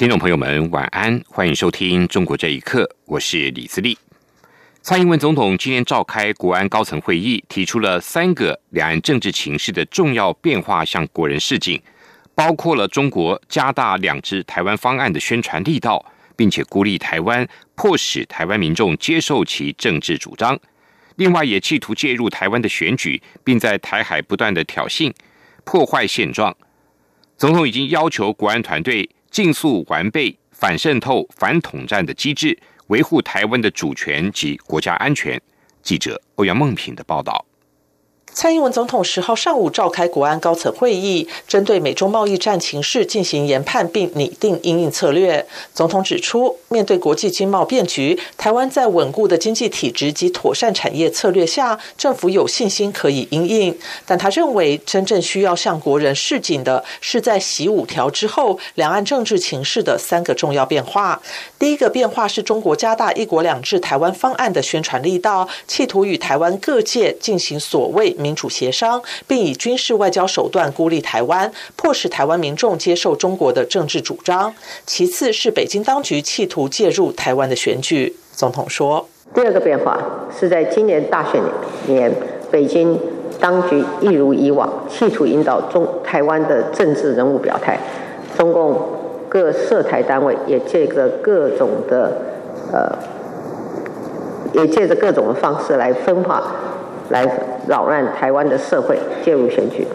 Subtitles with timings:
[0.00, 3.98] 听众朋友们，晚安，欢迎收听《中国这一刻》，我是李自立。
[4.80, 11.78] 蔡英文总统今天召开国安高层会议，提出了三个两岸政治情势的重要变化，向国人示警，
[12.34, 16.02] 包括了中国加大两支台湾方案的宣传力道，
[16.34, 20.58] 并且孤立台湾，迫使台湾民众接受其政治主张。
[21.16, 25.12] 另外，也企图介入台湾的选举，并在台海不断的挑衅、
[25.64, 26.56] 破坏现状。
[27.36, 29.06] 总统已经要求国安团队。
[29.30, 35.40] 尽速完备反渗透、反统战的机制，维护台湾的主权及国家安全。
[35.82, 37.46] 记者欧阳梦平的报道。
[38.32, 45.44] 蔡英文总统十号上午召开国安高层会议，针对美中贸易战情势进行研判，并拟定应应策略。
[45.74, 53.76] 总统指出，面对国际经贸变局，台湾在稳固的经济体制及妥善产业策略下，政府有信心可以应应。
[54.06, 61.20] 但他认为，真正需要向国人示警的，是在习五条之后，两岸政治情势的三个重要变化。
[61.58, 68.16] 第一个变化是中国加大“一国两制”台湾方案的宣传力道，企图与台湾各界进行所谓。
[68.20, 74.54] 民主协商，并以军事外交手段孤立台湾，迫使台湾民众接受中国的政治主张。
[74.86, 78.16] 其次是北京当局企图介入台湾的选举。
[78.32, 79.98] 总统说：“第二个变化
[80.38, 81.42] 是在今年大选
[81.86, 82.10] 年，
[82.50, 82.98] 北京
[83.38, 87.78] 当局一如以往，企图引导中台湾的政治人物表态。
[88.38, 88.80] 中共
[89.28, 92.16] 各涉台单位也借着各种的
[92.72, 92.96] 呃，
[94.54, 96.42] 也借着各种的方式来分化。”
[97.10, 97.28] 来
[97.68, 99.86] 扰乱台湾的社会，介入选举。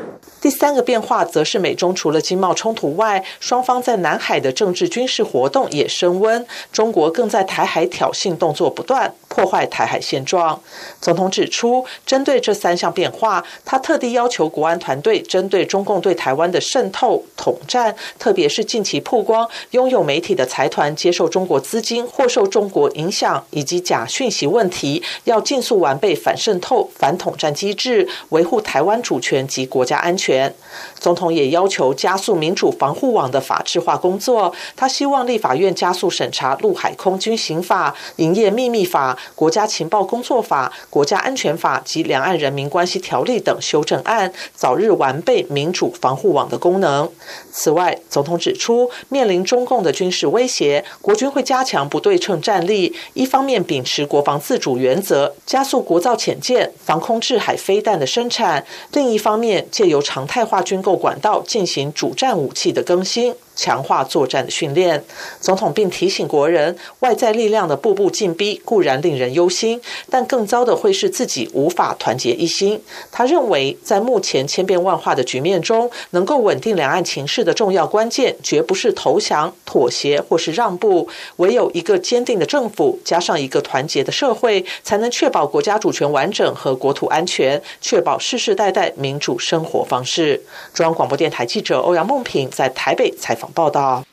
[0.42, 6.46] 第三个变化，则是美中除了经贸冲突外，双方在南海的政治军事活动也升温。
[6.72, 10.58] 中国更在台海挑衅动作不断，破坏台海现状。
[11.02, 30.54] 总统指出，针对这三项变化，他特地要求国安团队针对中共对台湾的渗透、统战，特别是近期曝光拥有媒体的财团接受中国资金或受中国影响，以及假讯息问题，要尽速完备反渗透、反统战机制，维护台湾主权及国家安全。
[30.98, 34.54] 总统也要求加速民主防护网的法制化工作。
[34.78, 47.10] 他希望立法院加速审查陆海空军刑法、营业秘密法、国家情报工作法、国家安全法及两岸人民关系条例等修正案，早日完备民主防护网的功能。
[47.52, 58.62] 此外，总统指出，面临中共的军事威胁，国军会加强不对称战力，一方面秉持国防自主原则，加速国造潜舰、防空制海飞弹的生产；
[58.92, 63.36] 另一方面，借由常态化军购管道进行主战武器的更新。
[63.56, 65.04] 强化作战的训练，
[65.40, 72.82] 总统并提醒国人，外在力量的步步进逼固然令人忧心，但更糟的会是自己无法团结一心。
[73.12, 81.08] 他认为，在目前千变万化的局面中，能够稳定两岸情势的重要关键，绝不是投降、妥协或是让步，
[81.38, 90.42] 唯有一个坚定的政府，加上一个团结的社会，才能确保国家主权完整和国土安全，确保世世代代民主生活方式。
[90.74, 93.45] 中央广播电台记者欧阳梦平在台北采访。
[93.54, 94.06] 报道：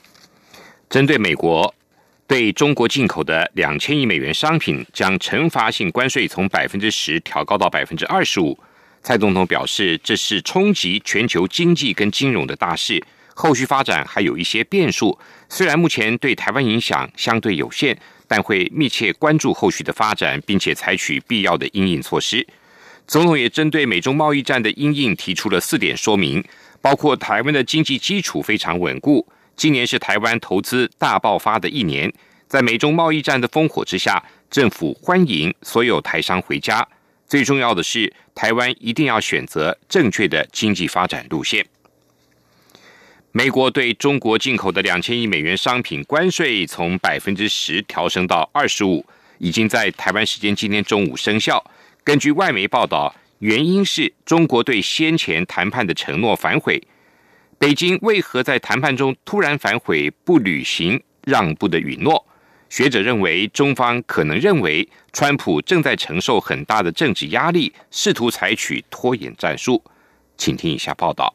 [0.91, 1.75] 针对美国
[2.27, 8.59] 对中国进口的两千亿美元商品将惩罚性关税从百分之十调高到百分之二十五，
[9.03, 13.03] 蔡总统表示，这是冲击全球经济跟金融的大事，
[13.35, 15.19] 后续发展还有一些变数。
[15.49, 22.47] 虽然目前对台湾影响相对有限，但会密切关注后续的发展，并且采取必要的应应措施。
[23.07, 26.43] 总统也针对美中贸易战的应应提出了四点说明。
[26.83, 29.27] 包括台湾的经济基础非常稳固，
[29.57, 32.13] 今年是台湾投资大爆发的一年。
[32.49, 36.87] 在美中贸易战的烽火之下，政府欢迎所有台商回家。
[37.29, 41.65] 最重要的是，台湾一定要选择正确的经济发展路线。
[43.31, 49.07] 美国对中国进口的两千亿美元商品关税从百分之十调升到二十五，
[49.39, 51.65] 已经在台湾时间今天中午生效。
[52.03, 53.15] 根据外媒报道。
[53.43, 56.81] 原因是中国对先前谈判的承诺反悔。
[57.59, 62.25] 北京为何在谈判中突然反悔，不履行让步的允诺？
[62.69, 69.83] 学者认为，中方可能认为川普正在承受很大的政治压力，试图采取拖延战术。
[70.37, 71.35] 请听以下报道。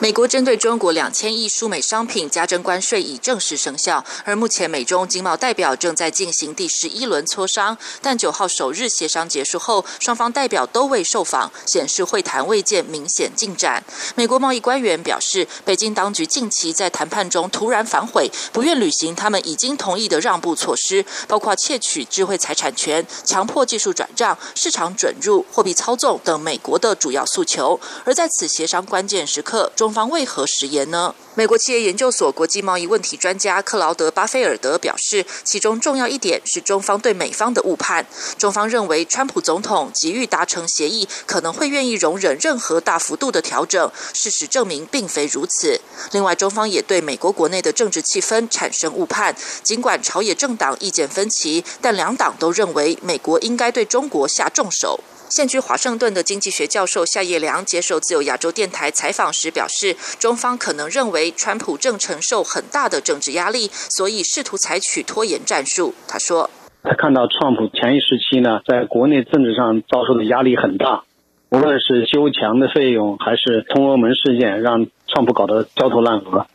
[0.00, 7.76] 美国针对中国两千亿输美商品加征关税已正式生效，而目前美中经贸代表正在进行第十一轮磋商。
[8.00, 13.84] 但九号首日协商结束后，双方代表都未受访，显示会谈未见明显进展。
[14.16, 27.78] 美国贸易官员表示，北京当局近期在谈判中突然反悔，不愿履行他们已经同意的让步措施，包括窃取智慧财产权、强迫技术转账、市场准入、货币操纵等美国的主要诉求。
[28.04, 31.14] 而在此协商关键时刻，中方为何食言呢？
[31.34, 38.06] 美国企业研究所国际贸易问题专家克劳德·巴菲尔德表示，其中重要一点是中方对美方的误判。
[38.36, 43.90] 中方认为，川普总统急于达成协议，可能会愿意容忍任何大幅度的调整。
[44.12, 45.80] 事实证明，并非如此。
[46.12, 49.34] 另外，中方也对美国国内的政治气氛产生误判。
[49.62, 55.00] 尽管朝野政党意见分歧，但两党都认为美国应该对中国下重手。
[55.34, 65.94] 现居华盛顿的经济学教授夏叶良接受自由亚洲电台采访时表示，中方可能认为川普正承受很大的政治压力，所以试图采取拖延战术。
[66.06, 66.50] 他说
[66.84, 71.04] ：“他看到川普前一时期呢，在国内政治上遭受的压力很大，
[71.48, 76.46] 无论是修墙的费用，还是通俄门事件，让川普搞得焦头烂额。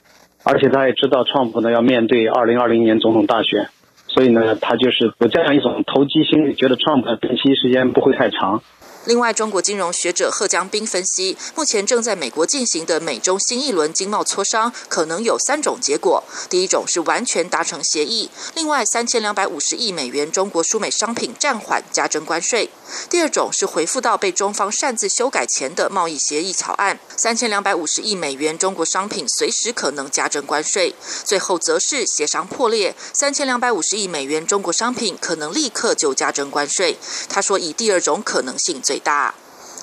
[0.43, 3.69] 而且他也知道川普呢要面对二零二零年总统大选。”
[4.17, 8.63] 所以呢，他就是有这样一种投机心理，觉得 Trump 的任期时间不会太长。
[9.05, 22.67] 另外，中国金融学者贺江斌分析，目前正在美国进行的美中新一轮经贸磋商，可能有三种结果：第一种是完全达成协议，另外三千两百五十亿美元中国输美商品暂缓加征关税；
[23.09, 30.91] 第二种是回复到被中方擅自修改前的贸易协议草案，三千两百五十亿美元中国商品随时可能加征关税；
[31.23, 36.97] 最后则是协商破裂，三千两百五十亿美元中国商品可能立刻就加征关税。
[37.27, 38.99] 他说，以第二种可能性最。
[38.99, 39.33] 大。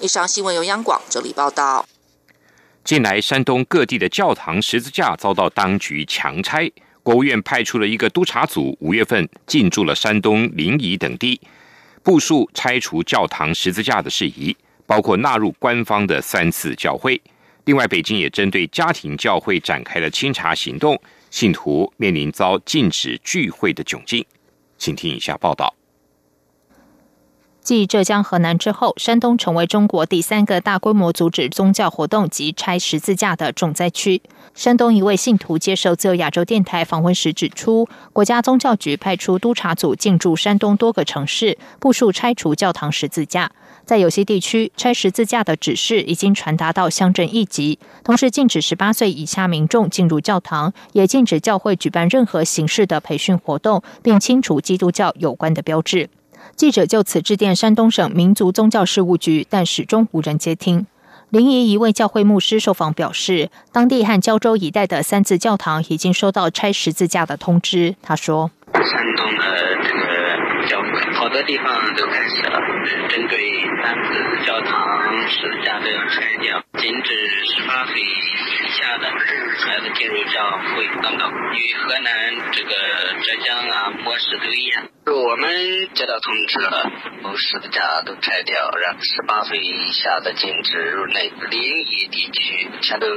[0.00, 1.86] 以上新闻由央广这里报道。
[2.82, 6.70] 近来，山东各地的教堂十字架遭到当局强拆，
[7.02, 11.40] 国务院派出了一个督察组，五月份进驻了山东临沂等地，
[12.02, 14.54] 部署拆除教堂十字架的事宜，
[14.84, 17.18] 包括纳入官方的三次教会。
[17.64, 21.00] 另外，北京也针对家庭教会展开了清查行动，
[21.34, 24.24] 信徒面临遭禁止聚会的窘境。
[24.78, 25.74] 请听以下报道。
[27.64, 34.20] 继浙江、河南之后，山东成为中国第三个大规模阻止宗教活动及拆十字架的重灾区。
[34.54, 43.50] 山东一位信徒接受自由亚洲电台访问时指出，国家宗教局派出督察组进驻山东多个城市，部署拆除教堂十字架。
[43.86, 56.10] 在有些地区，拆十字架的指示已经传达到乡镇一级，同时禁止十八岁以下民众进入教堂，也禁止教会举办任何形式的培训活动，并清除基督教有关的标志。
[56.56, 60.86] 记者就此致电山东省民族宗教事务局，但始终无人接听。
[61.30, 67.96] 临沂一位教会牧师受访表示，当地和胶州一带的三字教堂已经收到拆十字架的通知。
[68.02, 68.82] 他说：“山
[69.16, 69.63] 东的
[71.34, 72.60] 多地方都开始了，
[73.08, 81.28] 针对男子教堂十字架都要拆掉，禁止十八岁以下的孩子进入教会等等。
[81.54, 82.70] 与河南、这个
[83.20, 85.50] 浙江啊模式都一样。”我们
[85.94, 86.92] 接到通知了，
[87.36, 91.32] 十字架都拆掉，让十八岁以下的禁止入内。
[91.50, 93.08] 临沂地区全都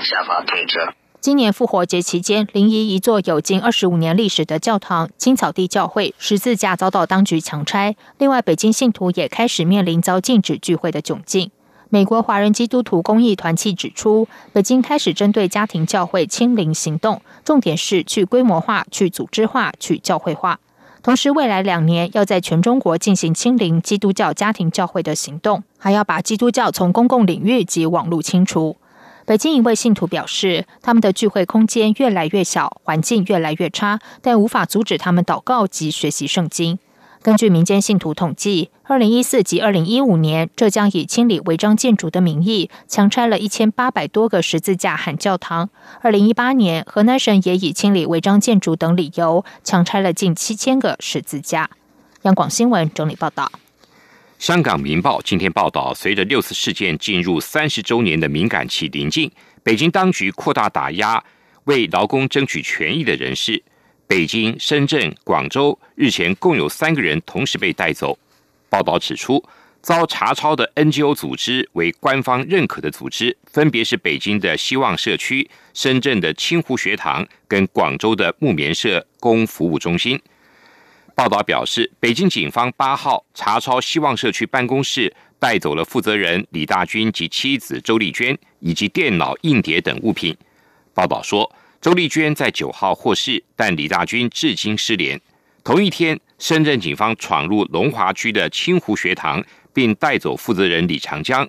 [0.00, 0.78] 下发通知。
[1.20, 7.96] 今年复活节期间，临沂一座有近二十五年历史的教堂青草地教会十字架遭到当局强拆。
[8.18, 11.50] 另外，北京信徒也开始面临遭禁止聚会的窘境。
[11.88, 20.60] 美国华人基督徒公益团契指出，北京开始针对家庭教会清零行动，重点是去规模化、去组织化、去教会化。
[21.02, 28.76] 同时，未来两年要在全中国进行清零基督教家庭教会的行动，还要把基督教从公共领域及网络清除。
[29.26, 36.78] 北京一位信徒表示，他们的聚会空间越来越小，环境越来越差，但无法阻止他们祷告及学习圣经。
[37.22, 45.70] 根据民间信徒统计，二零一四及二零一五年，浙江以清理违章建筑的名义，强拆了一千八百多个十字架和教堂。
[46.02, 51.68] 二零一八年，河南省也以清理违章建筑等理由，强拆了近七千个十字架。
[52.22, 53.50] 央广新闻整理报道。
[54.38, 59.30] 香港《明报》今天报道，随着六次事件进入三十周年的敏感期临近，
[59.62, 61.22] 北京当局扩大打压
[61.64, 63.62] 为劳工争取权益的人士。
[64.06, 68.16] 北京、深圳、广州日前共有三个人同时被带走。
[68.68, 69.42] 报道指出，
[69.80, 80.20] 遭查抄的 NGO 组织为官方认可的组织，分别是北京的希望社区、深圳的清湖学堂跟广州的木棉社工服务中心。
[81.16, 90.36] 报道表示，北京警方八号查抄希望社区办公室带走了负责人李大军及妻子周丽娟以及电脑、硬碟等物品。
[90.92, 95.18] 报道说，周丽娟在九号获释，但李大军至今失联。
[95.64, 99.42] 同一天，深圳警方闯入龙华区的清湖学堂，
[99.72, 101.48] 并带走负责人李长江。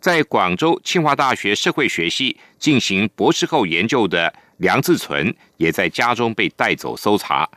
[0.00, 7.48] 在广州清华大学社会学系进行博士后研究的梁志存，也在家中被带走搜查。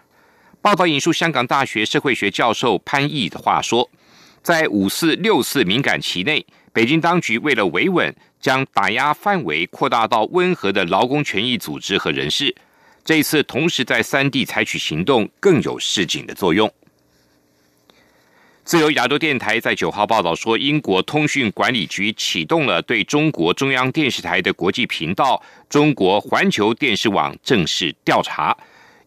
[0.61, 3.89] 报道引述香港大学社会学教授潘毅的话说
[4.43, 12.55] ：“在五四六四敏感期内，北京当局为了维稳，将打压范围扩大到温和的劳工权益组织和人士。
[13.03, 16.71] 这一次同时在三地采取行动，更有示警的作用。”
[18.63, 28.55] 自由亚洲电台在九号报道说，英国通讯管理局启动了对中国中央电视台的国际频道中国环球电视网正式调查。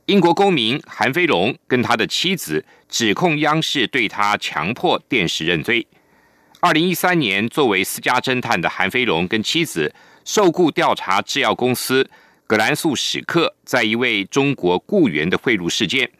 [0.06, 5.86] 英国公民韩飞龙跟他的妻子指控央视对他强迫电视认罪。
[6.60, 12.06] 二零一三年，作为私家侦探的韩飞龙跟妻子受雇调查制药公司
[12.46, 16.10] 葛兰素史克在一位中国雇员的贿赂事件。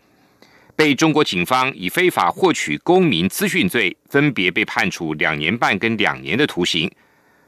[0.75, 6.91] 被中国警方以非法获取公民资讯罪，分别被判处两年半跟两年的徒刑。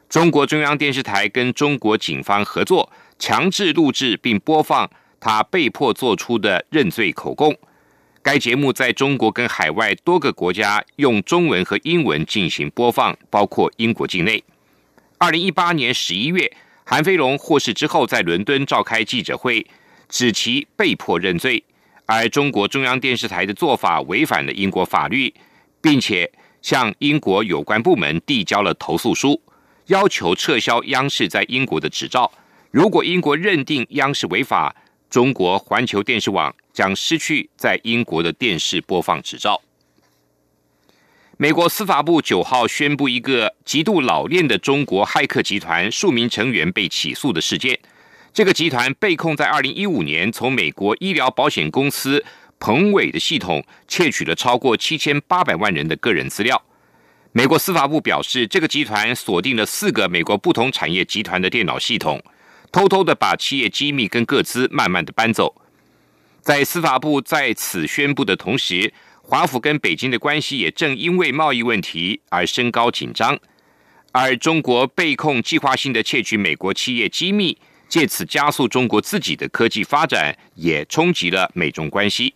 [0.09, 4.88] 中国中央电视台跟中国警方合作，强制录制并播放
[5.20, 7.56] 他被迫做出的认罪口供。
[8.23, 14.42] 该节目在中国跟海外多个国家用中文和英文进行播放，包括英国境内。
[15.18, 16.50] 二零一八年十一月，
[16.85, 19.66] 韩飞龙获释之后，在伦敦召开记者会，
[20.08, 21.62] 指其被迫认罪。
[22.04, 25.32] 而中国中央电视台的做法违反了英国法律，
[25.80, 26.30] 并且
[26.62, 29.40] 向英国有关部门递交了投诉书，
[29.87, 32.30] 要求撤销央视在英国的执照。
[32.70, 34.75] 如果英国认定央视违法，
[35.08, 39.60] 中国环球电视网将失去在英国的电视播放执照。
[41.38, 47.78] 美国司法部九号宣布，一个极度老练的中国骇客集团数名成员被起诉的事件。
[48.32, 52.25] 这个集团被控在二零一五年从美国医疗保险公司
[52.58, 56.62] 彭伟的系统窃取了超过七千八百万人的个人资料。
[57.32, 62.22] 美国司法部表示，这个集团锁定了四个美国不同产业集团的电脑系统，
[62.76, 65.54] 偷偷的把企业机密跟个资慢慢的搬走。
[66.42, 68.92] 在司法部在此宣布的同时，
[69.23, 73.38] 华府跟北京的关系也正因为贸易问题而升高紧张。
[74.12, 77.56] 而中国被控计划性的窃取美国企业机密。
[77.88, 82.35] 借此加速中国自己的科技发展，也冲击了美中关系。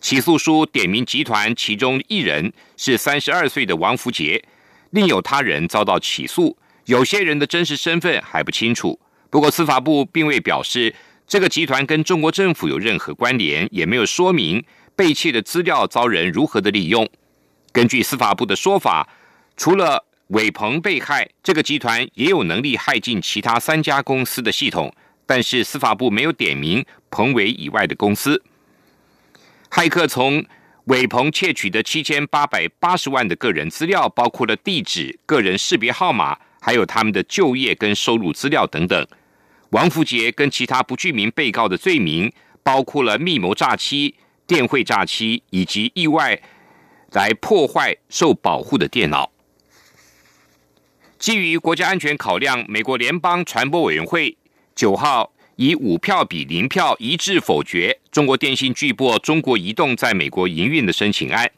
[0.00, 4.42] 起诉书点名集团其中一人是三十二岁的王福杰，
[4.90, 6.56] 另有他人遭到起诉，
[6.86, 8.98] 有些人的真实身份还不清楚。
[9.30, 10.94] 不过司法部并未表示
[11.26, 14.64] 这个集团跟中国政府有任何关联，也没有说明
[14.96, 17.08] 被窃的资料遭人如何的利用。
[17.72, 19.08] 根据司法部的说法，
[19.56, 24.92] 除了伟鹏被害，这个集团也有能力害进其他三家公司的系统，
[25.26, 28.42] 但是司法部没有点名彭伟以外的公司。
[29.70, 30.42] 骇客从
[30.84, 39.06] 伟鹏窃取的七千八百八十万的个人资料，包括了地址、个人识别号码，还有他们的就业跟收入资料等等。
[39.70, 42.30] 王福杰跟其他不具名被告的罪名，
[42.62, 46.38] 包括了密谋诈欺、电汇诈欺以及意外
[47.12, 49.32] 来破坏受保护的电脑。
[51.18, 54.36] 基于国家安全考量，美国联邦传播委员会
[54.74, 61.50] 九号以五票比零票一致否决中国电信巨擘中国移动在美国营运的申请案。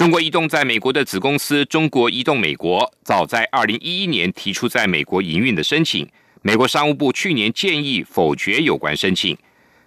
[0.00, 6.08] 中国移动在美国的子公司中国移动美国早在二零一一年提出在美国营运的申请，
[6.40, 9.36] 美国商务部去年建议否决有关申请。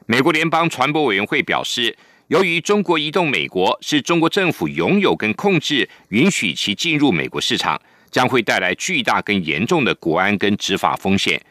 [0.05, 7.81] 美国联邦传播委员会表示，由于中国移动美国是中国政府拥有跟控制，允许其进入美国市场。
[8.11, 11.41] 将会带来巨大跟严重的国安跟执法风险。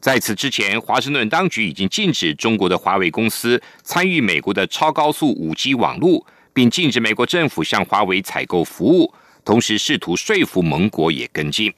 [0.00, 6.26] 在此之前，华盛顿当局已经禁止中国的华为公司参与美国的超高速五 G 网络，
[6.58, 11.72] 并禁止美国政府向华为采购服务，同时试图说服盟国也跟进。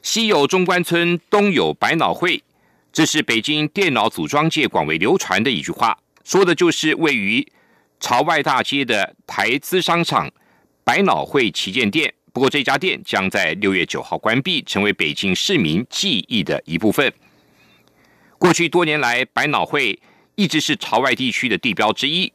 [0.00, 2.42] 西有中关村，东有百脑汇，
[2.90, 7.46] 这是北京电脑组装界广为流传的一句话，说的就是位于
[8.00, 10.32] 朝外大街的台资商场
[10.82, 12.10] 百脑汇旗舰店。
[12.32, 17.12] 不过，这家店将在六月九号关闭，成为北京市民记忆的一部分。
[18.38, 20.00] 过去多年来，百脑汇
[20.34, 22.32] 一直是朝外地区的地标之一。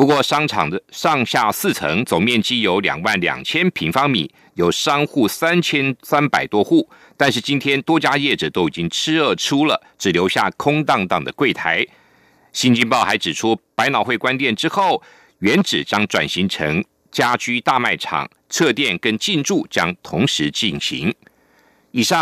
[0.00, 6.88] 不过，商场的上下四层，总面积有两万两千平方米，有商户三千三百多户。
[7.18, 11.86] 但是，今天多家业者都已经吃饿出了，只留下空荡荡的柜台。
[12.50, 15.02] 新京报还指出，百脑汇关店之后，
[15.40, 16.82] 原址将转型成。
[17.12, 21.14] 家居大卖场撤店跟进驻将同时进行。
[21.90, 22.18] 以上